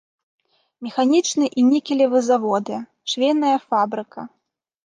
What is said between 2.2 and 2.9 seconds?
заводы,